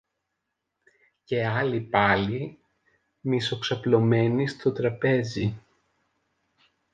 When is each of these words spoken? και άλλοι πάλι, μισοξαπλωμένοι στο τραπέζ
και 1.23 1.47
άλλοι 1.47 1.79
πάλι, 1.81 2.59
μισοξαπλωμένοι 3.21 4.47
στο 4.47 4.71
τραπέζ 4.71 5.37